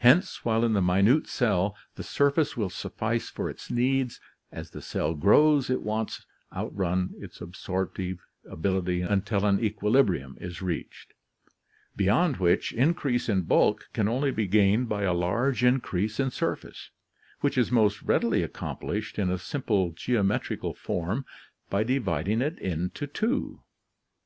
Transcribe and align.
Hence, 0.00 0.44
while 0.44 0.66
in 0.66 0.74
the 0.74 0.82
minute 0.82 1.26
cell 1.26 1.74
the 1.94 2.02
surface 2.02 2.58
will 2.58 2.68
suffice 2.68 3.30
for 3.30 3.48
its 3.48 3.70
needs, 3.70 4.20
as 4.52 4.72
the 4.72 4.82
cell 4.82 5.14
grows 5.14 5.70
its 5.70 5.80
wants 5.80 6.26
outrun 6.52 7.14
its 7.16 7.40
absorptive 7.40 8.18
ability 8.46 9.00
until 9.00 9.46
an 9.46 9.58
equilibrium 9.64 10.36
is 10.42 10.60
reached, 10.60 11.14
beyond 11.96 12.36
which 12.36 12.74
increase 12.74 13.30
in 13.30 13.40
bulk 13.44 13.88
can 13.94 14.08
only 14.08 14.30
be 14.30 14.46
gained 14.46 14.90
by 14.90 15.04
a 15.04 15.14
large 15.14 15.64
increase 15.64 16.20
in 16.20 16.30
surface, 16.30 16.90
which 17.40 17.56
is 17.56 17.72
most 17.72 18.02
readily 18.02 18.42
accomplished 18.42 19.18
in 19.18 19.30
a 19.30 19.38
simple 19.38 19.90
geometrical 19.92 20.74
form 20.74 21.24
by 21.70 21.82
dividing 21.82 22.42
it 22.42 22.58
into 22.58 23.06
two. 23.06 23.62